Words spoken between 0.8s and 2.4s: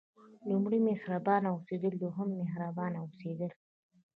مهربانه اوسېدل دوهم